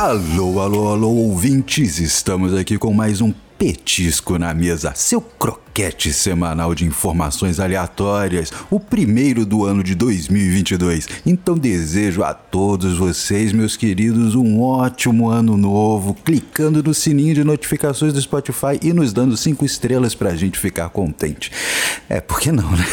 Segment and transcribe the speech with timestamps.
[0.00, 1.98] Alô, alô, alô, ouvintes!
[1.98, 5.20] Estamos aqui com mais um Petisco na Mesa, seu
[5.78, 11.06] croquete semanal de informações aleatórias, o primeiro do ano de 2022.
[11.24, 17.44] Então desejo a todos vocês, meus queridos, um ótimo ano novo, clicando no sininho de
[17.44, 21.52] notificações do Spotify e nos dando cinco estrelas pra gente ficar contente.
[22.08, 22.86] É, por que não, né?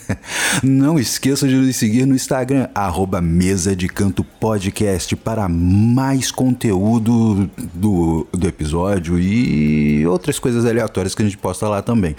[0.62, 7.50] Não esqueça de nos seguir no Instagram, arroba Mesa de Canto Podcast, para mais conteúdo
[7.72, 12.14] do, do episódio e outras coisas aleatórias que a gente posta lá também.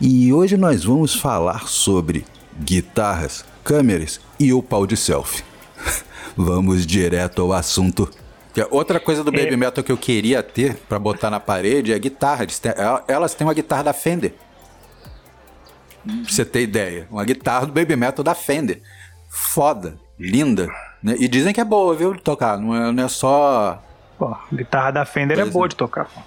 [0.00, 2.24] E hoje nós vamos falar sobre
[2.60, 5.44] guitarras, câmeras e o pau de selfie.
[6.36, 8.08] Vamos direto ao assunto.
[8.70, 11.98] Outra coisa do Baby Metal que eu queria ter para botar na parede é a
[11.98, 12.46] guitarra.
[13.08, 14.34] Elas têm uma guitarra da Fender.
[16.04, 17.06] Pra você ter ideia.
[17.10, 18.82] Uma guitarra do Baby Metal da Fender.
[19.28, 20.68] Foda, linda.
[21.02, 21.16] Né?
[21.18, 22.58] E dizem que é boa, viu, de tocar.
[22.58, 23.82] Não é, não é só.
[24.18, 26.20] Pô, guitarra da Fender é boa de tocar, pô.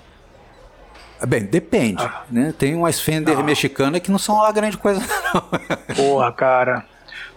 [1.25, 2.23] Bem, depende, ah.
[2.29, 2.53] né?
[2.57, 3.43] Tem umas Fender ah.
[3.43, 5.01] mexicanas que não são lá grande coisa,
[5.33, 5.95] não.
[5.95, 6.85] Porra, cara.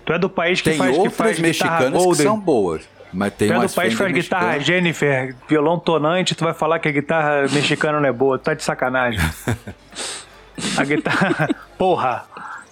[0.04, 2.88] Tu é do país que tem faz outras que faz mexicanas que são boas.
[3.12, 6.78] Mas tem tu é do país que faz guitarra Jennifer, violão tonante, tu vai falar
[6.78, 8.38] que a guitarra mexicana não é boa.
[8.38, 9.20] Tu tá de sacanagem.
[10.76, 11.48] a guitarra...
[11.76, 12.24] Porra!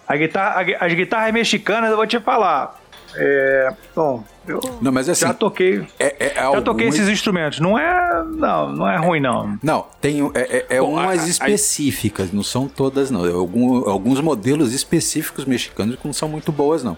[0.09, 2.77] A guitarra, as guitarras mexicanas, eu vou te falar.
[3.19, 5.87] É, bom, eu não, mas assim, já toquei.
[5.99, 7.61] É, é, já toquei esses instrumentos.
[7.61, 9.59] Não é, não, não é ruim não.
[9.63, 13.25] Não, tem é, é, é Bom, umas a, específicas, a, não são todas não.
[13.35, 16.97] Algum, alguns modelos específicos mexicanos que não são muito boas não.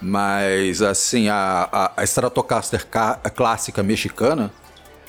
[0.00, 2.86] Mas assim, a, a, a Stratocaster
[3.34, 4.50] clássica mexicana,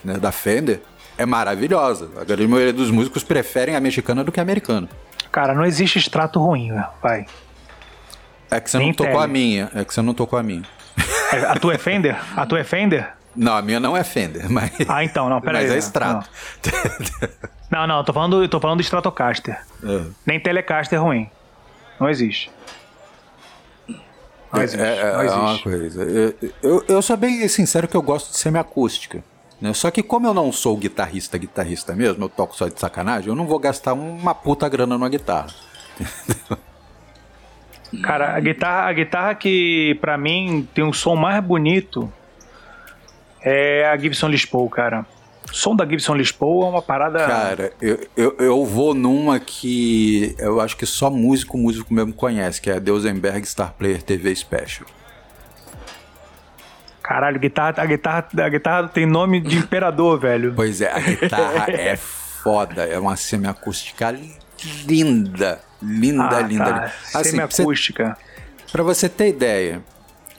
[0.03, 0.81] né, da Fender,
[1.17, 2.09] é maravilhosa.
[2.19, 4.87] A grande maioria dos músicos preferem a mexicana do que a americana.
[5.31, 6.71] Cara, não existe extrato ruim,
[7.01, 7.25] vai.
[8.51, 9.23] É que você Nem não tocou tele.
[9.23, 9.71] a minha.
[9.75, 10.63] É que você não tocou a minha.
[11.33, 12.17] É, a tua é Fender?
[12.35, 13.09] A tua é Fender?
[13.35, 14.71] Não, a minha não é Fender, mas.
[14.87, 15.63] Ah, então, não, peraí.
[15.63, 16.29] Mas é extrato.
[17.69, 19.59] Não, não, tô falando, tô falando do Stratocaster.
[19.83, 20.13] Uhum.
[20.25, 21.29] Nem Telecaster ruim.
[21.99, 22.51] Não existe.
[24.53, 24.81] Não existe.
[24.81, 25.37] É, é, não existe.
[25.37, 26.03] é uma coisa.
[26.03, 29.23] Eu, eu, eu sou bem sincero que eu gosto de semiacústica.
[29.59, 29.73] Né?
[29.73, 33.35] Só que como eu não sou guitarrista, guitarrista mesmo, eu toco só de sacanagem, eu
[33.35, 35.49] não vou gastar uma puta grana numa guitarra.
[38.01, 42.11] Cara, a guitarra, a guitarra que para mim tem um som mais bonito
[43.41, 45.05] é a Gibson Les Paul, cara.
[45.51, 47.19] O som da Gibson Les Paul é uma parada.
[47.19, 52.59] Cara, eu, eu, eu vou numa que eu acho que só músico, músico mesmo conhece,
[52.59, 54.87] que é a Deusenberg Star Player TV Special.
[57.03, 60.53] Caralho, guitarra, a, guitarra, a guitarra tem nome de imperador, velho.
[60.55, 62.83] Pois é, a guitarra é foda.
[62.83, 64.15] É uma semiacústica
[64.87, 65.61] linda.
[65.81, 66.71] Linda, ah, linda, tá.
[66.71, 66.93] linda.
[67.13, 68.17] Assim, Semiacústica.
[68.71, 69.83] Pra você ter ideia,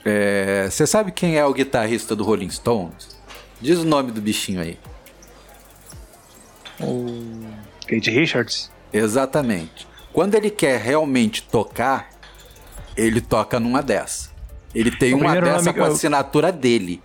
[0.05, 3.17] é, você sabe quem é o guitarrista do Rolling Stones?
[3.59, 4.77] Diz o nome do bichinho aí.
[6.79, 7.49] O
[7.87, 8.71] Kate Richards?
[8.93, 9.87] Exatamente.
[10.13, 12.09] Quando ele quer realmente tocar,
[12.95, 14.29] ele toca numa dessa.
[14.73, 17.01] Ele tem o uma dessa com a assinatura dele.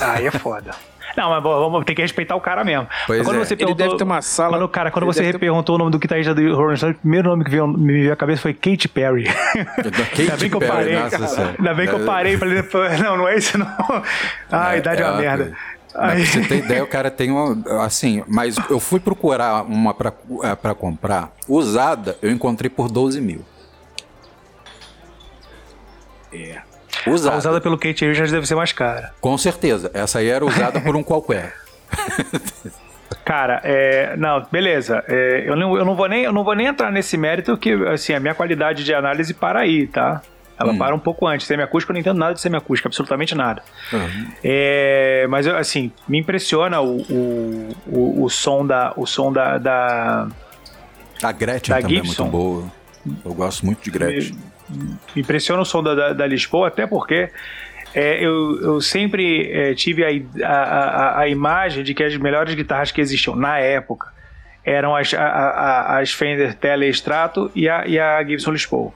[0.00, 0.74] Aí é foda.
[1.16, 2.86] Não, mas vamos ter que respeitar o cara mesmo.
[3.06, 3.44] Pois quando é.
[3.44, 4.56] você ele deve ter uma sala.
[4.56, 5.72] Quando, cara, quando você perguntou ter...
[5.72, 8.16] o nome do guitarrista do Rolling Stones, o primeiro nome que veio, me veio à
[8.16, 9.24] cabeça foi Katy Perry.
[9.24, 10.96] Kate ainda bem que eu parei.
[10.96, 12.62] Nossa, ainda bem que eu parei falei,
[13.02, 13.66] não, não é isso não.
[14.50, 15.56] Ah, a idade é, uma é merda.
[15.92, 17.84] Pra você ter ideia, o cara tem uma.
[17.84, 21.32] Assim, mas eu fui procurar uma pra, é, pra comprar.
[21.48, 23.44] Usada, eu encontrei por 12 mil.
[26.32, 26.69] É.
[27.06, 27.36] Usada.
[27.36, 29.12] A usada pelo Kate Richards deve ser mais cara.
[29.20, 29.90] Com certeza.
[29.94, 31.54] Essa aí era usada por um qualquer.
[33.24, 35.04] Cara, é, não, beleza.
[35.06, 37.72] É, eu, não, eu, não vou nem, eu não vou nem entrar nesse mérito que,
[37.88, 40.22] assim, a minha qualidade de análise para aí, tá?
[40.58, 40.78] Ela hum.
[40.78, 41.46] para um pouco antes.
[41.46, 43.62] Semiacústica, eu não entendo nada de semiacústica, absolutamente nada.
[43.92, 44.26] Uhum.
[44.44, 48.92] É, mas, assim, me impressiona o, o, o, o, som da...
[48.96, 50.28] O som da, da
[51.22, 52.22] a Gretchen da também Gibson.
[52.22, 52.64] é muito boa.
[53.24, 54.36] Eu gosto muito de Gretchen.
[54.70, 57.30] Me, impressiona o som da, da, da Lisboa, até porque
[57.94, 62.92] é, eu, eu, sempre é, tive a, a, a, imagem de que as melhores guitarras
[62.92, 64.12] que existiam na época
[64.64, 68.94] eram as, a, as Fender Telestrato e a, e a Gibson Paul.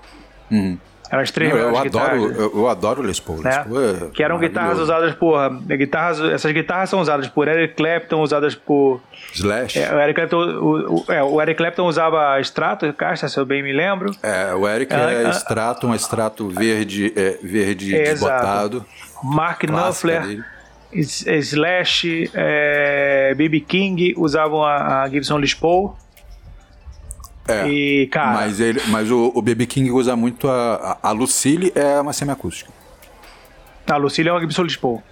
[0.50, 0.78] Uhum.
[1.14, 3.40] Eram as três Não, eu, adoro, eu, eu, adoro Les Paul.
[3.40, 3.50] Né?
[3.50, 5.38] Les Paul é que eram guitarras usadas por.
[5.61, 9.00] Guitarras, essas guitarras são usadas por Eric Clapton, usadas por.
[9.32, 9.78] Slash.
[9.78, 13.46] É, o, Eric Clapton, o, o, é, o Eric Clapton usava extrato, caixa, se eu
[13.46, 14.11] bem me lembro.
[14.25, 18.84] É, o Eric é, é extrato, um extrato verde, é, verde é, desbotado.
[19.22, 20.44] Mark Knopfler.
[20.93, 25.96] Slash, é, BB King usavam a, a Gibson Les Paul.
[27.46, 28.32] É, e, cara...
[28.32, 32.70] Mas, ele, mas o, o BB King usa muito a, a, Lucille, é uma semiacústica.
[33.87, 35.02] A Lucille é uma Gibson Les Paul.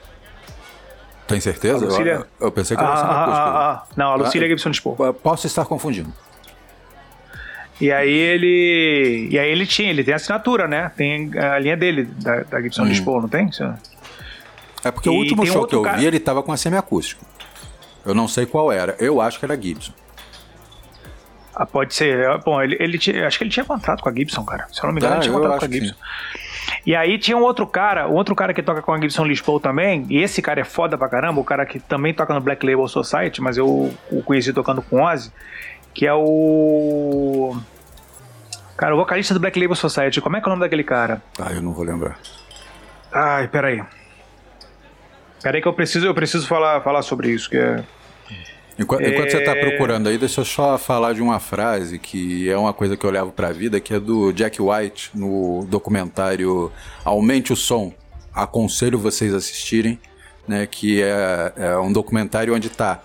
[1.26, 1.84] Tem certeza?
[1.84, 5.12] Eu, eu, pensei que era ah, ah, ah, ah, Não, a ah, Gibson Lisboa.
[5.14, 6.12] Posso estar confundindo.
[7.80, 9.28] E aí ele.
[9.30, 10.90] E aí ele tinha, ele tem assinatura, né?
[10.96, 12.86] Tem a linha dele, da, da Gibson hum.
[12.86, 13.48] Lisboa, não tem?
[14.84, 15.98] É porque e o último show que eu cara...
[15.98, 17.24] vi, ele tava com a semiacústico.
[18.04, 18.96] Eu não sei qual era.
[18.98, 19.92] Eu acho que era Gibson.
[21.54, 22.38] Ah, pode ser.
[22.44, 24.66] Bom, ele, ele tinha, acho que ele tinha contrato com a Gibson, cara.
[24.72, 25.94] Se eu não me engano, ah, ele tinha contrato com a Gibson.
[26.86, 29.60] E aí tinha um outro cara, outro cara que toca com a Gibson Les Paul
[29.60, 32.64] também, e esse cara é foda pra caramba, o cara que também toca no Black
[32.66, 35.30] Label Society, mas eu o conheci tocando com Ozzy,
[35.94, 37.56] que é o...
[38.76, 41.22] Cara, o vocalista do Black Label Society, como é que é o nome daquele cara?
[41.38, 42.18] Ah, eu não vou lembrar.
[43.12, 43.82] Ai, peraí.
[45.42, 47.84] Peraí que eu preciso, eu preciso falar, falar sobre isso, que é...
[48.78, 49.60] Enquanto, enquanto você está é.
[49.60, 53.10] procurando aí, deixa eu só falar de uma frase que é uma coisa que eu
[53.10, 56.72] levo para a vida, que é do Jack White no documentário
[57.04, 57.92] Aumente o Som.
[58.34, 60.00] Aconselho vocês assistirem,
[60.48, 60.66] né?
[60.66, 63.02] Que é, é um documentário onde está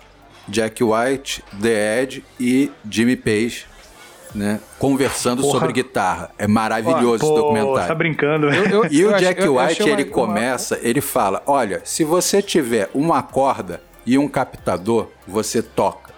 [0.48, 3.66] Jack White, The Edge e Jimmy Page,
[4.34, 5.52] né, conversando Porra.
[5.52, 6.30] sobre guitarra.
[6.38, 7.88] É maravilhoso esse documentário.
[7.88, 8.48] Tá brincando.
[8.48, 12.88] Eu, eu, e o Jack eu, White, ele começa, ele fala: "Olha, se você tiver
[12.94, 16.14] uma corda e um captador, você toca.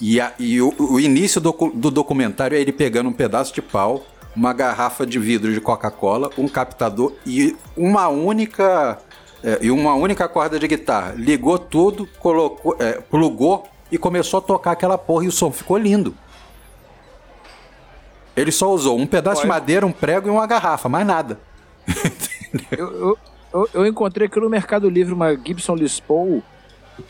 [0.00, 3.60] E, a, e o, o, início do, do documentário é ele pegando um pedaço de
[3.60, 4.04] pau,
[4.36, 8.98] uma garrafa de vidro de Coca-Cola, um captador e uma única
[9.42, 11.14] é, e uma única corda de guitarra.
[11.16, 15.76] Ligou tudo, colocou, é, plugou e começou a tocar aquela porra e o som ficou
[15.76, 16.14] lindo.
[18.36, 21.40] Ele só usou um pedaço de madeira, um prego e uma garrafa, mais nada.
[22.70, 23.18] eu, eu,
[23.52, 26.44] eu, eu encontrei aqui no Mercado Livre uma Gibson Les Paul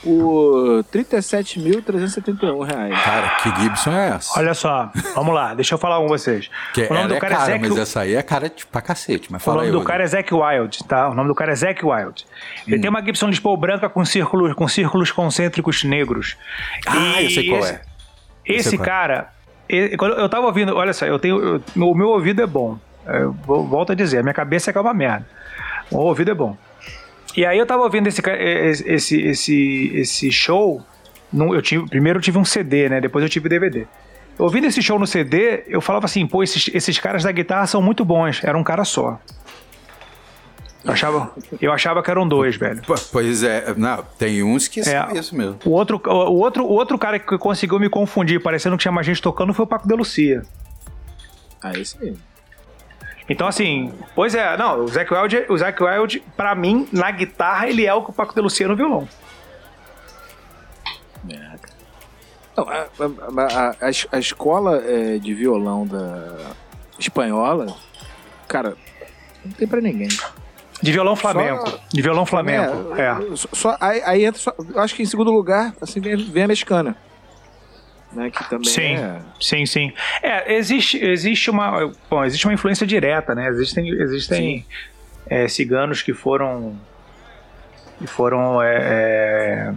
[0.03, 3.03] por 37.371 reais.
[3.03, 4.39] Cara, que Gibson é essa?
[4.39, 6.51] Olha só, vamos lá, deixa eu falar com vocês.
[6.75, 7.69] Que o nome do é cara é, cara, é Zac...
[7.69, 10.05] mas essa aí é cara de, pra cacete, mas fala O nome aí, do cara
[10.05, 11.09] é Zack Wild, tá?
[11.09, 12.27] O nome do cara é Zack Wild.
[12.67, 12.81] Ele hum.
[12.81, 16.37] tem uma Gibson Lisboa branca com círculos, com círculos concêntricos negros.
[16.87, 17.81] Ah, e eu sei qual é.
[18.45, 19.33] Esse cara,
[19.69, 22.79] eu tava ouvindo, olha só, eu tenho, eu, o meu ouvido é bom.
[23.07, 25.27] Eu volto a dizer, a minha cabeça é que é uma merda.
[25.91, 26.57] O ouvido é bom.
[27.37, 28.23] E aí eu tava ouvindo esse,
[28.87, 30.83] esse, esse, esse show.
[31.33, 33.01] eu tive, primeiro eu tive um CD, né?
[33.01, 33.87] Depois eu tive DVD.
[34.39, 37.83] Ouvindo esse show no CD, eu falava assim, pô, esses, esses caras da guitarra são
[37.83, 38.43] muito bons.
[38.43, 39.21] Era um cara só.
[40.85, 42.81] Eu achava, eu achava que eram dois, velho.
[43.11, 45.59] Pois é, não, tem uns que é, são isso mesmo.
[45.65, 49.07] O outro, o, outro, o outro cara que conseguiu me confundir, parecendo que tinha mais
[49.07, 50.43] gente tocando, foi o Paco de Lucia.
[51.61, 52.19] Ah, esse mesmo.
[53.29, 57.69] Então, assim, pois é, não, o Zac Wild, o Zac Wild, pra mim, na guitarra,
[57.69, 59.09] ele é o que o Paco de Lucia no violão.
[61.29, 61.57] É.
[62.57, 66.53] Não, a, a, a, a, escola é, de violão da
[66.99, 67.77] espanhola,
[68.47, 68.77] cara,
[69.45, 70.09] não tem pra ninguém.
[70.81, 71.69] De violão flamenco.
[71.69, 73.03] Só, de violão flamenco, é.
[73.03, 73.37] é.
[73.37, 76.97] Só, aí, aí entra, só, acho que em segundo lugar, assim, vem, vem a mexicana
[78.17, 78.31] né?
[78.31, 79.21] Que também sim, é...
[79.41, 79.93] sim, sim.
[80.23, 83.47] É, existe, existe uma, bom, existe uma influência direta, né?
[83.49, 84.67] Existem, existem
[85.27, 86.77] é, ciganos que foram,
[87.99, 89.75] que foram é, é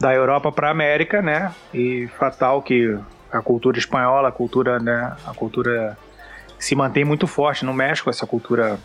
[0.00, 1.52] da Europa para a América, né?
[1.74, 2.98] E fatal que
[3.30, 5.14] a cultura espanhola, a cultura, né?
[5.26, 5.96] A cultura
[6.58, 8.78] se mantém muito forte no México, essa cultura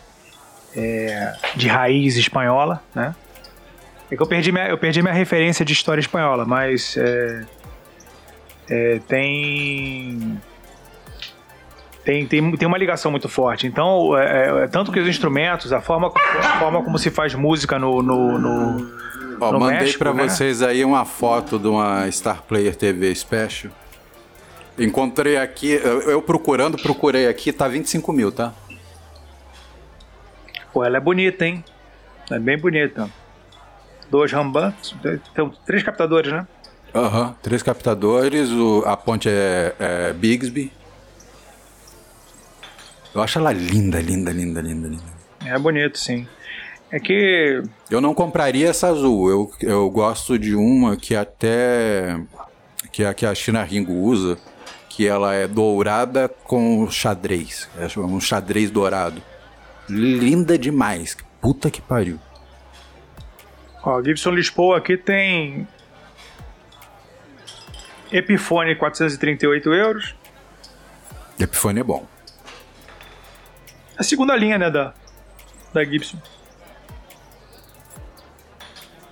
[0.76, 3.14] é, de raiz espanhola, né?
[4.10, 7.44] É que eu perdi minha, eu perdi minha referência de história espanhola, mas é,
[8.68, 10.40] é, tem,
[12.04, 13.66] tem, tem, tem uma ligação muito forte.
[13.66, 17.78] Então, é, é, tanto que os instrumentos, a forma, a forma como se faz música
[17.78, 18.02] no.
[18.02, 18.96] no, no
[19.40, 20.28] Ó, no mandei para né?
[20.28, 23.72] vocês aí uma foto de uma Star Player TV Special.
[24.78, 28.52] Encontrei aqui, eu procurando, procurei aqui, tá 25 mil, tá?
[30.72, 31.64] Pô, ela é bonita, hein?
[32.30, 33.08] É bem bonita.
[34.10, 34.94] Dois rambans,
[35.34, 36.46] tem três captadores, né?
[36.96, 37.34] Aham, uhum.
[37.42, 40.72] três captadores, o, a ponte é, é Bigsby.
[43.14, 45.16] Eu acho ela linda, linda, linda, linda, linda.
[45.44, 46.26] É bonito, sim.
[46.90, 47.62] É que.
[47.90, 49.28] Eu não compraria essa azul.
[49.28, 52.18] Eu, eu gosto de uma que até.
[52.90, 54.38] que a, que a China Ringo usa,
[54.88, 57.68] que ela é dourada com xadrez.
[57.78, 59.20] É um xadrez dourado.
[59.86, 61.14] Linda demais.
[61.42, 62.18] Puta que pariu.
[63.82, 65.68] Ó, Gibson Lisboa aqui tem
[68.12, 70.14] Epiphone 438 euros.
[71.38, 72.06] Epiphone é bom.
[73.98, 74.94] A segunda linha, né, da,
[75.72, 76.18] da Gibson.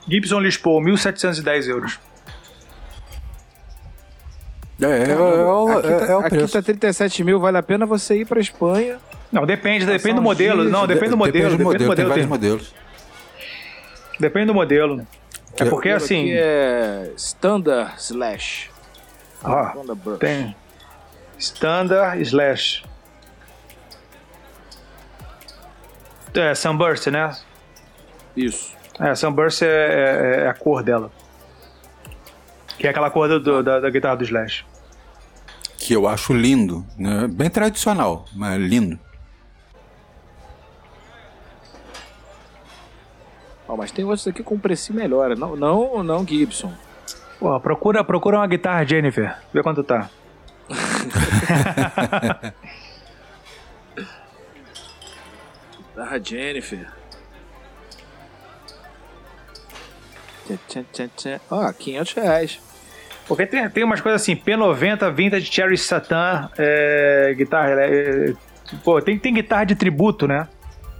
[0.08, 1.98] Gibson Lisboa, 1.710 euros.
[4.80, 6.44] É, é, é, o, aqui, tá, é o preço.
[6.44, 8.98] Aqui tá 37 mil, vale a pena você ir pra Espanha.
[9.32, 10.64] Não, depende, depende do modelo.
[10.64, 11.50] Não, depende do modelo.
[11.50, 12.74] Depende do modelo, tem vários modelos.
[14.18, 15.06] Depende do modelo.
[15.56, 16.30] É porque assim.
[16.32, 18.73] é Standard Slash.
[19.44, 20.56] Ó, tem
[21.38, 22.84] Standard Slash.
[26.34, 27.36] É, Sunburst, né?
[28.36, 28.74] Isso.
[28.98, 31.10] É, Sunburst é, é, é, a cor dela.
[32.78, 34.64] Que é aquela cor do, da, da guitarra do Slash.
[35.78, 36.84] Que eu acho lindo.
[36.98, 37.28] Né?
[37.28, 38.98] Bem tradicional, mas lindo.
[43.68, 45.36] Oh, mas tem outros aqui com preço melhor.
[45.36, 46.72] Não, não, não Gibson.
[47.38, 49.36] Pô, procura, procura uma guitarra Jennifer.
[49.52, 50.08] Vê quanto tá.
[55.76, 56.88] guitarra Jennifer.
[61.50, 62.60] Ó, oh, 500 reais.
[63.26, 67.70] Porque tem, tem umas coisas assim, P90, Vintage Cherry Satan, é, guitarra.
[67.80, 68.34] É,
[68.84, 70.46] pô, tem, tem guitarra de tributo, né?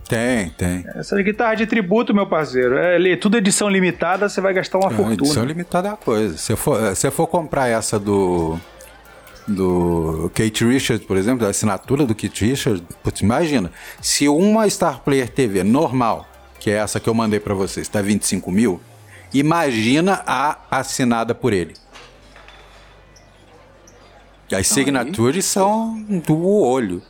[0.09, 0.85] Tem, tem.
[0.95, 4.95] Essa guitarra de tributo, meu parceiro, é tudo edição limitada, você vai gastar uma é,
[4.95, 5.15] fortuna.
[5.15, 6.37] Edição limitada é a coisa.
[6.37, 8.59] Se for, se for comprar essa do
[9.47, 13.71] do Kate Richards, por exemplo, da assinatura do Kate Richards, putz, imagina,
[14.01, 16.27] se uma Star Player TV normal,
[16.59, 18.81] que é essa que eu mandei para vocês, tá 25 mil,
[19.33, 21.75] imagina a assinada por ele.
[24.53, 27.03] As signatures são do olho.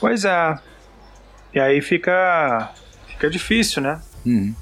[0.00, 0.58] Pois é.
[1.56, 2.70] E aí fica
[3.08, 3.98] fica difícil, né?
[4.26, 4.54] Uhum.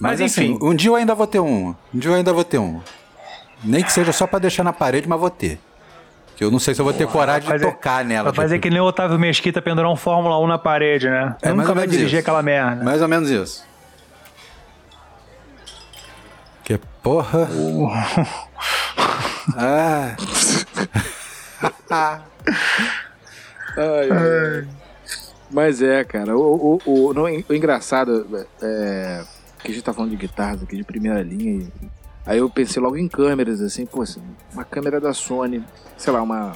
[0.00, 1.74] Mas, mas, enfim, assim, um dia eu ainda vou ter um.
[1.94, 2.80] Um dia eu ainda vou ter um.
[3.62, 5.60] Nem que seja só para deixar na parede, mas vou ter.
[6.36, 8.32] Que eu não sei se eu vou ter coragem de tocar nela.
[8.32, 8.62] Vai fazer tipo.
[8.62, 11.36] que nem o Otávio Mesquita pendurar um Fórmula 1 na parede, né?
[11.42, 12.20] É, nunca vai dirigir isso.
[12.20, 12.82] aquela merda.
[12.82, 13.62] Mais ou menos isso.
[16.64, 17.46] Que porra.
[17.52, 17.90] Uh.
[19.54, 20.16] ah.
[23.76, 24.75] ai, ai.
[25.50, 26.36] Mas é, cara.
[26.36, 29.24] O, o, o, o engraçado é
[29.66, 31.62] que a gente tá falando de guitarras aqui de primeira linha.
[31.62, 31.90] E,
[32.24, 34.22] aí eu pensei logo em câmeras, assim, pô, assim,
[34.52, 35.64] uma câmera da Sony,
[35.96, 36.52] sei lá, uma.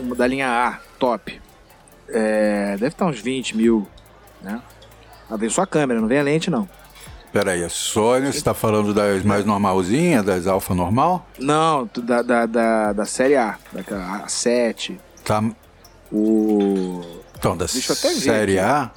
[0.00, 1.40] uma da linha A, top.
[2.08, 3.88] É, deve estar uns 20 mil,
[4.42, 4.60] né?
[5.28, 6.68] Ah, vem só a câmera, não vem a lente, não.
[7.34, 11.26] Peraí, a Sony, você está falando das mais normalzinhas, das alfa normal?
[11.36, 14.96] Não, da, da, da, da série A, da A7.
[15.24, 15.42] Tá.
[16.12, 17.00] O.
[17.36, 18.92] Então, da série A.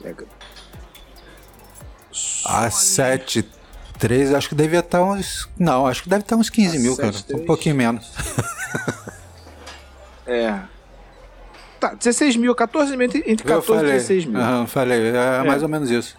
[2.46, 3.44] A7
[3.98, 5.50] 3, acho que devia estar uns.
[5.58, 7.15] Não, acho que deve estar uns 15 mil, cara.
[7.34, 8.08] Um pouquinho menos.
[10.27, 10.60] é.
[11.79, 14.39] Tá, 16 mil, 14 mil, entre 14 e 16 mil.
[14.39, 16.15] Aham, falei, é, é mais ou menos isso.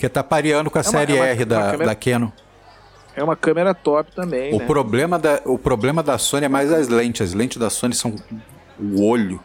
[0.00, 2.30] Que tá pareando com a é série uma, é uma, R da, câmera, da Canon.
[3.14, 4.54] É uma câmera top também.
[4.54, 4.66] O, né?
[4.66, 7.20] problema da, o problema da Sony é mais as lentes.
[7.20, 8.16] As lentes da Sony são
[8.78, 9.38] o olho.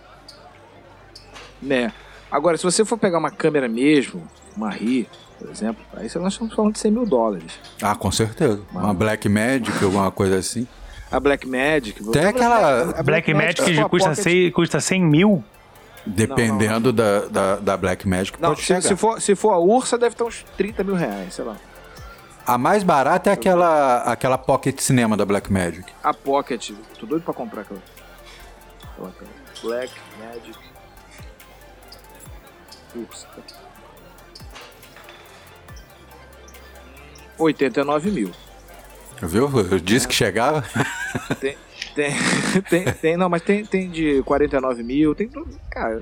[1.61, 1.91] Né.
[2.31, 6.53] Agora, se você for pegar uma câmera mesmo, uma RI, por exemplo, aí nós estamos
[6.53, 7.59] falando de 100 mil dólares.
[7.81, 8.61] Ah, com certeza.
[8.71, 10.65] Uma, uma Black Magic, alguma coisa assim.
[11.11, 12.01] A Black Magic.
[12.11, 12.81] Tem aquela.
[12.81, 15.43] A Black, Black Magic, Magic custa, 100, custa 100 mil?
[16.05, 17.29] Dependendo não, não, não.
[17.29, 18.81] Da, da, da, Black Magic, não, pode se, chegar.
[18.81, 21.57] Se for, se for a Ursa, deve estar uns 30 mil reais, sei lá.
[22.45, 25.91] A mais barata é aquela, aquela Pocket Cinema da Black Magic.
[26.03, 27.81] A Pocket, tô doido pra comprar aquela.
[29.63, 30.59] Black Magic
[32.95, 33.27] Ursa.
[37.37, 38.31] 89 mil.
[39.21, 39.49] Viu?
[39.71, 40.09] Eu disse é.
[40.09, 40.63] que chegava.
[41.39, 41.57] Tem,
[41.95, 42.11] tem,
[42.69, 45.57] tem, tem, não, mas tem, tem de 49 mil, tem tudo.
[45.71, 45.99] Cara.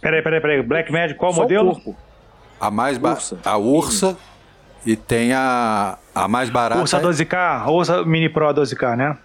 [0.00, 0.62] Peraí, peraí, peraí.
[0.62, 1.70] Black Magic, qual Só modelo?
[1.70, 1.96] O corpo.
[2.60, 3.38] A mais barata.
[3.44, 4.16] A Ursa.
[4.86, 6.80] E tem a, a mais barata.
[6.80, 9.16] Ursa 12K, Ursa Mini Pro 12K, né?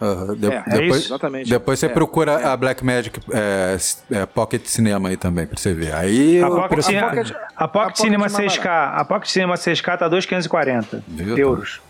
[0.00, 1.48] Uh, de, é, depois, é isso, exatamente.
[1.48, 2.44] Depois você é, procura é.
[2.44, 3.76] a Black Magic é,
[4.10, 5.94] é, Pocket Cinema aí também, pra você ver.
[5.94, 6.90] Aí a, Pocket, preço...
[6.90, 11.04] a, Pocket, a Pocket Cinema 6K, a Pocket Cinema 6K tá 2,540
[11.36, 11.80] euros.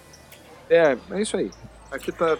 [0.68, 1.50] É, é isso aí.
[1.90, 2.36] Aqui tá,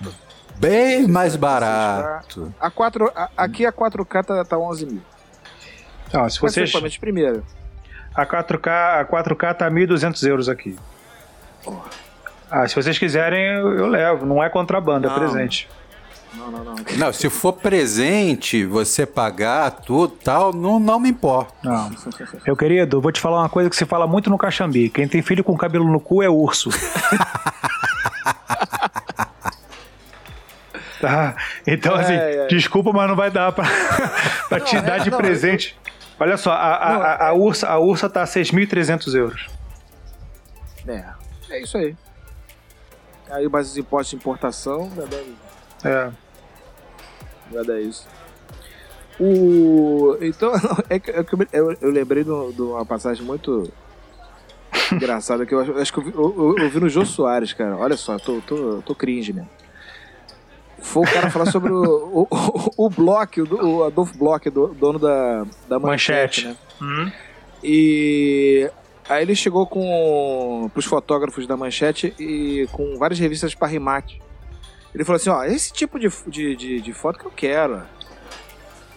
[0.59, 2.55] Bem mais barato.
[2.61, 5.03] A 4, a, aqui a 4K tá, tá 11 mil.
[6.13, 6.55] Não, se vocês...
[6.55, 7.45] Principalmente primeiro.
[8.15, 10.77] A 4K, a 4K tá 1.200 euros aqui.
[11.65, 11.77] Oh.
[12.51, 14.27] Ah, se vocês quiserem, eu, eu levo.
[14.27, 15.17] Não é contrabando, é não.
[15.17, 15.69] é presente.
[16.35, 16.75] Não, não, não.
[16.97, 21.53] Não, se for presente, você pagar tudo tal, não, não me importa.
[21.63, 21.91] Não.
[22.47, 24.89] Meu querido, vou te falar uma coisa que se fala muito no Caxambi.
[24.89, 26.71] Quem tem filho com cabelo no cu é urso.
[31.03, 31.35] Tá?
[31.67, 32.47] Então, assim, é, é.
[32.47, 33.65] desculpa, mas não vai dar pra,
[34.49, 35.77] pra não, te dar de não, presente.
[35.85, 35.93] Eu...
[36.21, 39.49] Olha só, a, a, a, a, é- Ursa, a Ursa tá a 6.300 euros.
[40.87, 41.05] É,
[41.51, 41.97] é isso aí.
[43.29, 46.11] Aí mais os impostos de importação, vai dar, é.
[47.51, 48.07] vai dar isso.
[49.19, 50.53] O, então,
[50.89, 53.73] é que, é que eu, eu, lembrei de uma passagem muito
[54.93, 57.77] engraçada que eu acho, acho que eu eu, eu vi no Jô Soares, cara.
[57.77, 59.49] Olha só, tô, tô, tô cringe, né?
[60.83, 64.99] Foi o cara falar sobre o, o, o, Bloch, o, o Adolfo Bloch, do, dono
[64.99, 66.47] da, da Manchete, Manchete.
[66.49, 66.57] né?
[66.81, 67.13] Uhum.
[67.63, 68.71] E
[69.09, 74.21] aí ele chegou com pros fotógrafos da Manchete e com várias revistas para remate.
[74.95, 77.83] Ele falou assim, ó, esse tipo de, de, de, de foto que eu quero.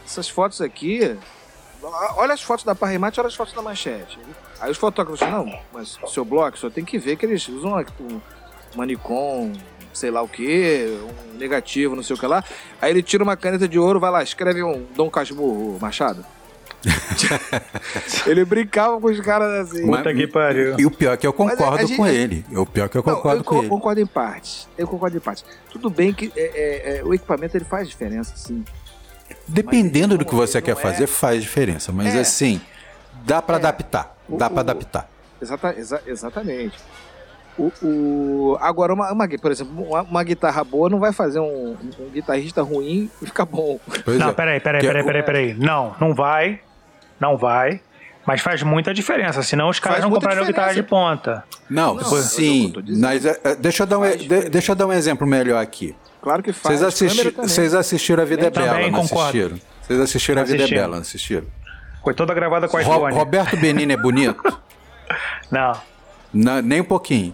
[0.05, 1.17] Essas fotos aqui,
[2.17, 4.19] olha as fotos da Parrimate, olha as fotos da Manchete.
[4.59, 8.21] Aí os fotógrafos não, mas seu bloco só tem que ver que eles usam um
[8.75, 9.53] manicom,
[9.95, 10.85] sei lá o que,
[11.33, 12.43] um negativo, não sei o que lá.
[12.81, 16.25] Aí ele tira uma caneta de ouro, vai lá, escreve um Dom Casmurro Machado.
[18.27, 19.85] ele brincava com os caras assim.
[19.85, 20.75] Puta que pariu.
[20.77, 22.45] E o pior é que eu concordo gente, com ele.
[22.51, 23.65] O pior é que eu concordo não, eu com eu ele.
[23.65, 24.67] Eu concordo em partes.
[24.77, 25.45] Eu concordo em partes.
[25.71, 28.63] Tudo bem que é, é, é, o equipamento ele faz diferença, sim.
[29.47, 31.07] Dependendo do que você quer fazer, é...
[31.07, 31.91] faz diferença.
[31.91, 32.19] Mas é.
[32.19, 32.61] assim,
[33.23, 33.59] dá para é.
[33.59, 34.15] adaptar.
[34.29, 35.09] Dá para adaptar.
[35.41, 36.77] Exata, exa, exatamente.
[37.57, 41.77] O, o, agora, uma, uma, por exemplo, uma, uma, guitarra boa não vai fazer um,
[41.99, 43.79] um guitarrista ruim ficar bom.
[44.03, 44.33] Pois não, é.
[44.33, 45.53] peraí, peraí, peraí, peraí, peraí.
[45.53, 46.59] Não, não vai.
[47.19, 47.79] Não vai.
[48.25, 51.43] Mas faz muita diferença, senão os caras faz não comprariam guitarra de ponta.
[51.69, 52.73] Não, não sim.
[52.99, 55.95] Mas, é, deixa, eu dar um, de, deixa eu dar um exemplo melhor aqui.
[56.21, 56.79] Claro que faz.
[56.79, 59.21] Vocês, assisti vocês assistiram A Vida é Bela, não concordo.
[59.21, 59.59] assistiram?
[59.81, 61.45] Vocês assistiram A Vida é Bela, não assistiram?
[62.03, 64.41] Foi toda gravada com a Ro Roberto Benini é bonito?
[65.51, 65.73] não.
[66.33, 66.61] não.
[66.63, 67.33] Nem um pouquinho.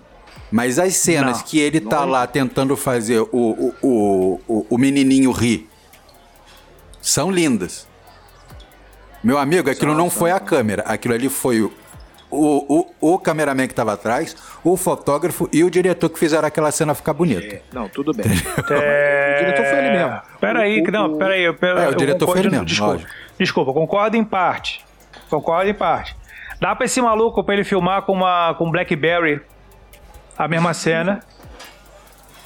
[0.51, 1.45] Mas as cenas não.
[1.45, 5.69] que ele tá lá tentando fazer o, o, o, o, o menininho rir
[7.01, 7.87] são lindas.
[9.23, 11.71] Meu amigo, aquilo não foi a câmera, aquilo ali foi o,
[12.29, 16.71] o, o, o cameraman que estava atrás, o fotógrafo e o diretor que fizeram aquela
[16.71, 17.55] cena ficar bonita.
[17.55, 18.25] É, não, tudo bem.
[18.69, 19.35] É...
[19.35, 20.21] O diretor foi ele mesmo.
[20.39, 21.43] Peraí, o, não, peraí.
[21.43, 22.65] Eu, é, o diretor foi ele mesmo.
[22.65, 23.05] Desculpa,
[23.37, 24.83] desculpa, concordo em parte.
[25.29, 26.15] Concordo em parte.
[26.59, 29.41] Dá pra esse maluco pra ele filmar com uma com Blackberry
[30.37, 31.21] a mesma cena.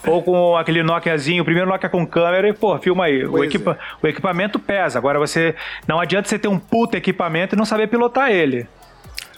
[0.07, 3.25] Ou com aquele Nokiazinho, o primeiro Nokia com câmera, e, pô, filma aí.
[3.25, 4.05] O, equipa é.
[4.05, 4.99] o equipamento pesa.
[4.99, 5.55] Agora você.
[5.87, 8.67] Não adianta você ter um puta equipamento e não saber pilotar ele.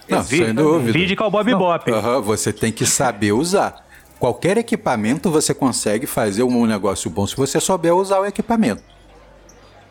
[0.10, 0.92] Não, vi, sem dúvida.
[0.92, 1.92] Vídeo com o Bob Bop.
[1.92, 3.86] Uhum, você tem que saber usar.
[4.20, 8.84] Qualquer equipamento você consegue fazer um negócio bom se você souber usar o equipamento.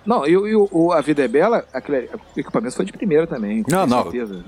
[0.05, 3.65] Não, e, e o, a Vida é Bela, aquele equipamento foi de primeira também.
[3.69, 4.05] Não, não.
[4.05, 4.45] Certeza.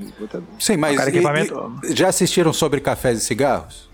[0.58, 1.72] Sim, mas Cara, equipamento...
[1.82, 3.87] E, já assistiram sobre cafés e cigarros?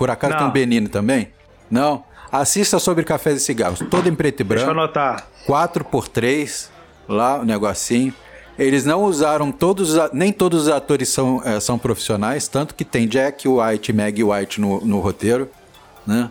[0.00, 0.38] Por acaso não.
[0.38, 1.28] tem um Benino também?
[1.70, 2.02] Não?
[2.32, 4.64] Assista sobre cafés e cigarros, todo em preto e branco.
[4.64, 5.26] Deixa eu anotar.
[5.46, 6.68] 4x3,
[7.06, 8.14] lá o negocinho.
[8.58, 13.06] Eles não usaram todos, nem todos os atores são, é, são profissionais, tanto que tem
[13.06, 15.50] Jack White e Meg White no, no roteiro,
[16.06, 16.30] né?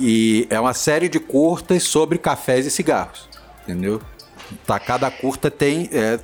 [0.00, 3.28] E é uma série de curtas sobre cafés e cigarros,
[3.62, 4.02] entendeu?
[4.66, 5.88] Tá, cada curta tem.
[5.92, 6.18] É,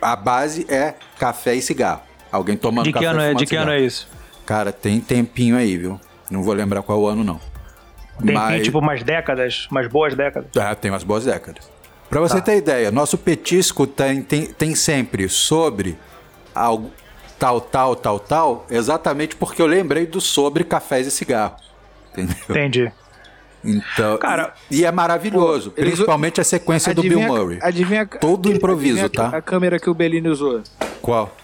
[0.00, 2.00] a base é café e cigarro.
[2.32, 4.08] Alguém tomando de que café ano é, De que ano é isso?
[4.46, 6.00] Cara, tem tempinho aí, viu?
[6.30, 7.40] Não vou lembrar qual ano, não.
[8.18, 8.62] Tempinho, Mas...
[8.62, 10.48] tipo, umas décadas, umas boas décadas.
[10.56, 11.70] É, tem umas boas décadas.
[12.08, 12.42] Para você tá.
[12.42, 15.98] ter ideia, nosso petisco tem, tem, tem sempre sobre
[16.54, 16.90] algo
[17.38, 21.62] tal, tal, tal, tal, exatamente porque eu lembrei do sobre cafés e cigarros.
[22.12, 22.36] Entendeu?
[22.48, 22.92] Entendi.
[23.64, 27.58] Então, Cara, e, é maravilhoso, pô, principalmente a sequência do Bill Murray.
[27.60, 29.28] Adivinha, Todo improviso, tá?
[29.28, 30.62] A câmera que o Bellini usou.
[31.02, 31.34] Qual?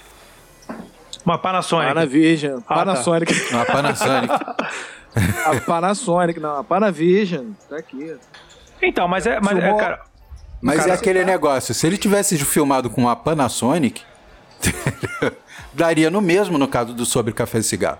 [1.25, 1.89] Uma Panasonic.
[1.89, 2.61] Panavision.
[2.67, 3.51] Ah, Panasonic.
[3.51, 3.57] Tá.
[3.57, 4.35] Uma Panasonic.
[5.47, 7.53] a Panasonic, não, a Panavision.
[7.69, 8.17] Tá aqui.
[8.83, 10.01] Então, mas é, mas é, cara,
[10.63, 11.27] mas Cara, é aquele tá...
[11.27, 14.03] negócio, se ele tivesse filmado com a Panasonic,
[15.75, 17.99] daria no mesmo no caso do Sobre Café e Cigarro.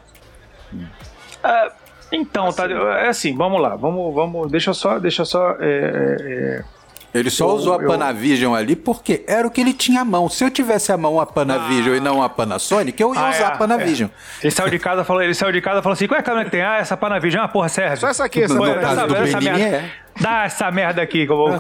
[0.73, 1.73] Uh,
[2.13, 2.75] então, tá, assim.
[2.75, 6.65] tá, é assim, vamos lá, vamos, vamos, deixa só, deixa só, é, é, é
[7.15, 8.57] ele só eu, usou a Panavision eu...
[8.57, 10.29] ali porque era o que ele tinha à mão.
[10.29, 11.97] Se eu tivesse a mão a Panavision ah.
[11.97, 14.09] e não a Panasonic, eu ia ah, usar é, a Panavision.
[14.09, 14.47] É.
[14.47, 16.45] Ele saiu de casa falou, ele saiu de casa falou assim: qual é a câmera
[16.47, 16.63] que tem?
[16.63, 17.97] Ah, essa Panavision, ah, porra, serve.
[17.97, 19.61] Só essa aqui, essa, no, essa, essa, essa merda.
[19.61, 19.91] É.
[20.21, 21.51] Dá essa merda aqui que eu vou.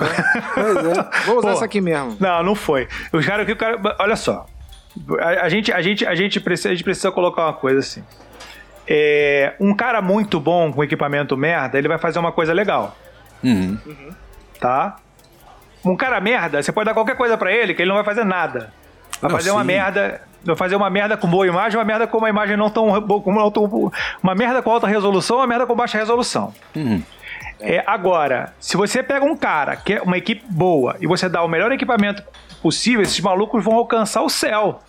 [0.54, 1.26] pois é.
[1.26, 2.16] Vou usar essa aqui mesmo.
[2.18, 2.88] Não, não foi.
[3.12, 3.78] Os caras que o cara.
[3.98, 4.46] Olha só.
[5.20, 8.02] A, a, gente, a, gente, a, gente precisa, a gente precisa colocar uma coisa assim.
[8.86, 12.96] É, um cara muito bom com equipamento merda, ele vai fazer uma coisa legal.
[13.42, 13.78] Uhum.
[14.60, 14.96] Tá?
[15.84, 18.24] Um cara merda, você pode dar qualquer coisa para ele que ele não vai fazer
[18.24, 18.72] nada.
[19.20, 19.56] Vai não, fazer sim.
[19.56, 20.20] uma merda.
[20.44, 23.22] Vai fazer uma merda com boa imagem, uma merda com uma imagem não tão boa.
[23.26, 26.52] Não tão, uma merda com alta resolução, uma merda com baixa resolução.
[26.74, 27.00] Uhum.
[27.60, 31.44] É, agora, se você pega um cara que é uma equipe boa e você dá
[31.44, 32.20] o melhor equipamento
[32.60, 34.82] possível, esses malucos vão alcançar o céu.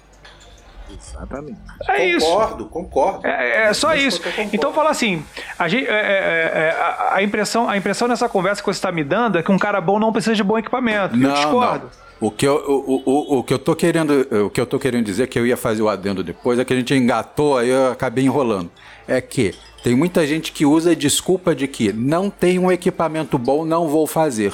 [0.97, 1.60] Exatamente.
[1.89, 2.25] É isso.
[2.25, 3.27] Concordo, concordo.
[3.27, 4.21] É, é só isso.
[4.51, 5.23] Então fala assim,
[5.58, 8.91] a, gente, é, é, é, a, a, impressão, a impressão nessa conversa que você está
[8.91, 11.15] me dando é que um cara bom não precisa de bom equipamento.
[11.15, 11.86] Não, eu discordo.
[11.86, 12.03] Não.
[12.27, 15.03] O que, eu, o, o, o, que eu tô querendo, o que eu tô querendo
[15.03, 17.91] dizer que eu ia fazer o adendo depois é que a gente engatou, aí eu
[17.91, 18.71] acabei enrolando.
[19.06, 19.53] É que
[19.84, 23.89] tem muita gente que usa a desculpa de que não tem um equipamento bom, não
[23.89, 24.53] vou fazer.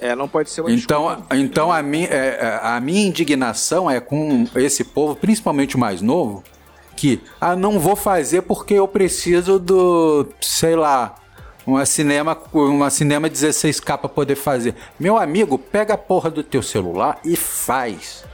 [0.00, 1.36] É, não pode ser uma Então, desculpa.
[1.36, 6.42] então a, minha, é, a minha indignação é com esse povo, principalmente o mais novo,
[6.96, 11.16] que ah, não vou fazer porque eu preciso do, sei lá,
[11.66, 14.74] uma cinema, uma cinema 16K para poder fazer.
[14.98, 18.24] Meu amigo, pega a porra do teu celular e faz.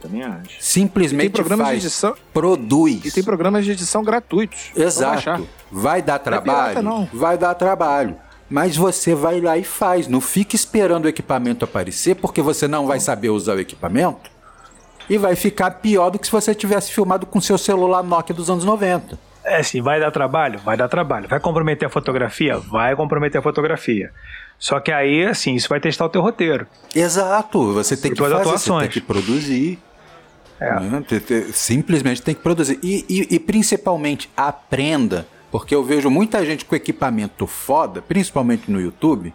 [0.00, 0.56] Também acho.
[0.60, 1.80] Simplesmente tem programas faz.
[1.80, 3.04] de edição Produz.
[3.04, 4.70] E tem programas de edição gratuitos.
[4.76, 5.48] Exato.
[5.70, 6.74] Vai dar trabalho?
[6.74, 7.08] pirata, não.
[7.12, 8.16] Vai dar trabalho.
[8.48, 10.06] Mas você vai lá e faz.
[10.06, 14.30] Não fica esperando o equipamento aparecer, porque você não vai saber usar o equipamento.
[15.10, 18.50] E vai ficar pior do que se você tivesse filmado com seu celular Nokia dos
[18.50, 19.18] anos 90.
[19.44, 20.58] É, sim, vai dar trabalho?
[20.64, 21.28] Vai dar trabalho.
[21.28, 22.58] Vai comprometer a fotografia?
[22.58, 24.10] Vai comprometer a fotografia.
[24.58, 26.66] Só que aí, assim, isso vai testar o teu roteiro.
[26.94, 27.72] Exato.
[27.74, 28.82] Você tem que fazer, você atuações.
[28.82, 29.78] tem que produzir.
[30.58, 30.80] É.
[30.80, 31.04] né?
[31.06, 32.78] Te- te- Simplesmente tem que produzir.
[32.82, 35.26] E, e- e principalmente aprenda,
[35.58, 39.32] porque eu vejo muita gente com equipamento foda, principalmente no YouTube,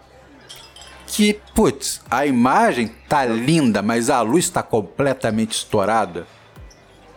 [1.08, 6.28] que, putz, a imagem tá linda, mas a luz tá completamente estourada.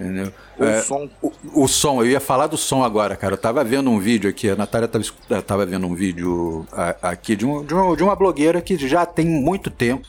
[0.01, 0.33] Entendeu?
[0.59, 1.09] O É, som.
[1.23, 1.33] o,
[1.65, 3.35] o som, eu ia falar do som agora, cara.
[3.35, 6.67] Eu tava vendo um vídeo aqui, a Natália tava, eh, tava vendo um vídeo
[7.03, 10.09] aqui de, um- de um- de uma blogueira que já tem muito tempo.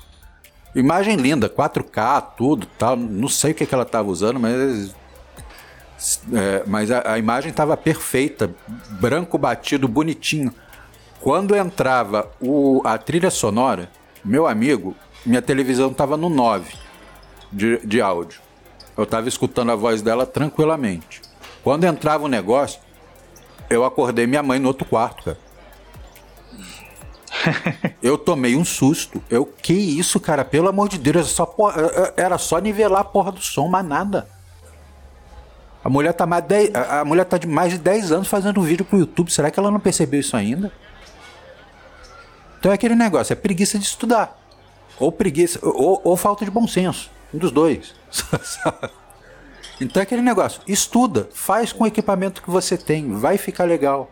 [0.74, 2.96] Imagem linda, 4K, tudo tal.
[2.96, 4.96] Não sei o que, que ela tava usando, mas.
[6.34, 8.54] É, mas a, a imagem tava perfeita,
[9.00, 10.54] branco batido, bonitinho.
[11.22, 13.90] Quando entrava o, a trilha sonora,
[14.24, 16.74] meu amigo, minha televisão tava no 9
[17.52, 18.42] de, de áudio.
[18.98, 21.22] Eu tava escutando a voz dela tranquilamente.
[21.64, 22.80] Quando entrava o negócio,
[23.70, 25.46] eu acordei minha mãe no outro quarto, cara.
[28.02, 29.22] Eu tomei um susto.
[29.30, 30.46] Eu, que isso, cara?
[30.46, 31.56] Pelo amor de Deus, era só,
[32.16, 34.28] era só nivelar a porra do som, mas nada.
[35.86, 38.84] A mulher tá, mais dez- a mulher tá de mais de 10 anos fazendo vídeo
[38.84, 39.32] pro YouTube.
[39.32, 40.72] Será que ela não percebeu isso ainda?
[42.58, 44.36] Então é aquele negócio, é preguiça de estudar.
[45.00, 47.12] Ou preguiça, ou, ou falta de bom senso.
[47.32, 47.94] Um dos dois.
[49.80, 54.10] então é aquele negócio, estuda, faz com o equipamento que você tem, vai ficar legal.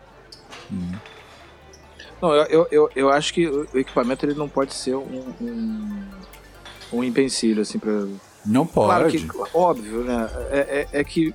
[2.22, 6.04] Não, eu, eu, eu, acho que o o equipamento ele não pode ser um, um,
[6.92, 8.06] um empecilho, assim, pra.
[8.46, 9.26] Não pode.
[9.26, 10.30] Claro que, óbvio, né?
[10.52, 11.34] É, é, é que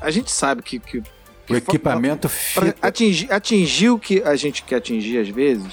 [0.00, 0.78] a gente sabe que.
[0.78, 1.02] que
[1.48, 2.76] o equipamento Pra fica.
[2.80, 5.66] atingir, atingir o que a gente quer atingir às vezes,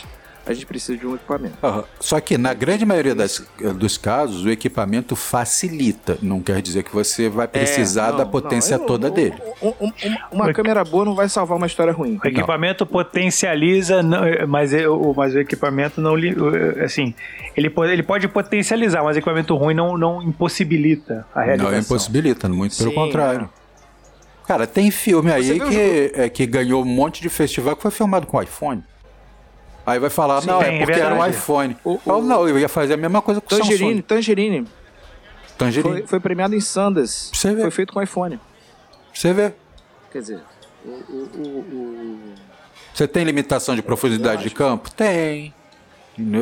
[0.44, 1.54] a gente precisa de um equipamento.
[1.62, 1.84] Aham.
[2.00, 6.18] Só que na grande maioria das- dos casos, o equipamento facilita.
[6.20, 9.14] Não quer dizer que você vai precisar É, não, da potência não, eu- toda um-
[9.14, 9.36] dele.
[9.62, 9.92] um- um-
[10.32, 12.18] uma uma câmera boa não vai salvar uma história ruim.
[12.24, 16.16] O equipamento potencializa, não- mas, é- o- mas o equipamento não.
[16.84, 17.14] Assim,
[17.56, 21.72] ele pode, ele pode potencializar, mas o equipamento ruim não, não impossibilita a realização.
[21.74, 23.50] Não impossibilita, muito pelo Sim, contrário.
[24.48, 28.26] Cara, tem filme aí que, é, que ganhou um monte de festival que foi filmado
[28.26, 28.84] com iPhone.
[29.86, 31.36] Aí vai falar, Sim, não, é é porque era um verdade.
[31.38, 31.78] iPhone.
[31.84, 34.02] O- Eu, o- não, eu ia fazer a mesma coisa com o Tangerine, Samsung.
[34.02, 34.68] Tangerine.
[35.58, 35.94] Tangerine.
[36.00, 37.30] Foi, foi premiado em Sundance.
[37.34, 37.62] Você vê.
[37.62, 38.40] Foi feito com iPhone.
[39.14, 39.54] Você vê.
[40.12, 40.40] Quer dizer,
[40.86, 42.20] o, o-
[42.94, 44.90] Você tem limitação de profundidade de campo?
[44.92, 45.54] Tem.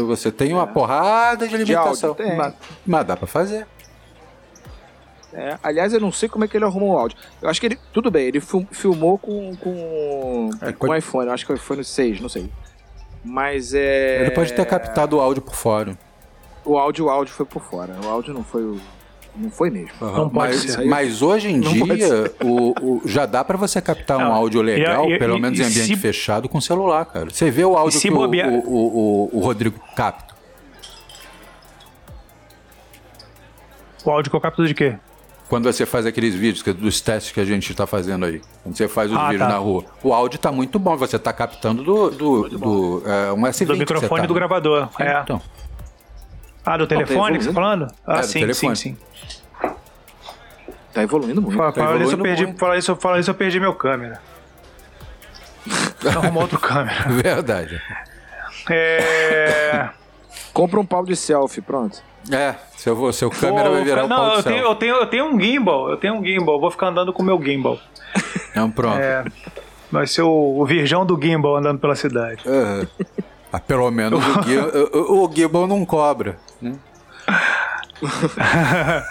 [0.08, 1.64] Você tem uma porrada de É.
[1.64, 2.14] De áudio, limitação.
[2.16, 2.36] tem.
[2.38, 2.54] mas,
[2.86, 3.68] mas dá pra fazer.
[5.36, 7.18] É, aliás, eu não sei como é que ele arrumou o áudio.
[7.42, 7.80] Eu acho que ele.
[7.92, 11.28] Tudo bem, ele fil- filmou com, com, É, com pode- iPhone.
[11.28, 12.50] Eu acho que foi o iPhone 6, não sei.
[13.24, 14.22] Mas é.
[14.22, 15.98] Ele pode ter captado o áudio por fora.
[16.64, 17.96] O áudio, o áudio foi por fora.
[18.04, 18.80] O áudio não foi o.
[19.36, 19.90] Não foi mesmo.
[20.00, 24.18] Não pode mas, mas hoje em Não dia, o, o- já dá pra você captar
[24.18, 27.04] um Não, áudio legal, e- e- pelo e- menos em ambiente se- fechado, com celular,
[27.06, 27.30] cara.
[27.30, 30.34] Você vê o áudio se que o, bobear- o, o, o- o Rodrigo capta.
[34.06, 34.96] O áudio que eu capto de quê?
[35.48, 38.42] Quando você faz aqueles vídeos que- dos testes que a gente está fazendo aí.
[38.64, 39.48] Quando você faz os Ah, vídeos tá.
[39.50, 39.86] na rua.
[40.04, 40.98] O áudio tá muito bom.
[40.98, 44.28] Você tá captando do, do, do é, um S20 Do microfone tá.
[44.28, 44.90] do gravador.
[45.00, 45.22] É.
[45.22, 45.40] Então,
[46.66, 47.88] Ah, do telefone que você tá falando?
[48.08, 48.98] Ah, É, sim, sim, sim.
[50.92, 51.56] Tá evoluindo muito.
[51.58, 52.60] Fala, Tá fala isso, eu evoluindo perdi, muito.
[52.60, 54.20] fala, isso, fala isso, eu perdi meu câmera.
[56.08, 57.08] Arrumar outro câmera.
[57.10, 57.80] verdade.
[58.70, 59.90] É.
[60.54, 62.02] Compra um pau de selfie, pronto.
[62.32, 65.26] É, seu, seu câmera vai virar um não, pau eu tenho, eu, tenho, eu tenho
[65.26, 67.78] um gimbal, eu tenho um gimbal, eu vou ficar andando com o meu gimbal.
[68.56, 68.98] Não, pronto.
[68.98, 69.24] É,
[69.92, 72.42] vai ser o, o virgão do gimbal andando pela cidade.
[72.46, 72.88] É.
[73.54, 74.58] Ah, pelo menos o, Gui-
[74.98, 76.38] o, o Gibbon não cobra.
[76.62, 76.74] né?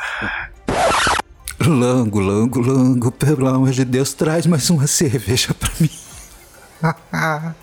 [1.66, 5.90] Lango, Lango, Lango, pelo amor de Deus, traz mais uma cerveja pra mim.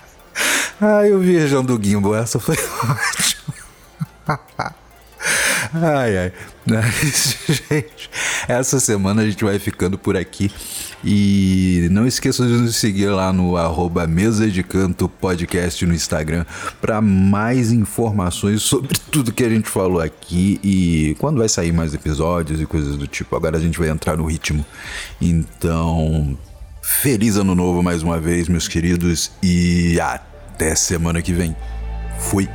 [0.81, 3.55] Ai, o viajão do Gimbo, essa foi ótima.
[5.73, 6.33] Ai, ai.
[7.47, 8.09] Gente,
[8.47, 10.51] essa semana a gente vai ficando por aqui.
[11.03, 16.45] E não esqueça de nos seguir lá no arroba Mesa de Canto Podcast no Instagram
[16.79, 21.93] para mais informações sobre tudo que a gente falou aqui e quando vai sair mais
[21.93, 23.35] episódios e coisas do tipo.
[23.35, 24.63] Agora a gente vai entrar no ritmo.
[25.19, 26.37] Então,
[26.83, 31.55] feliz ano novo mais uma vez, meus queridos, e até semana que vem.
[32.19, 32.47] Fui.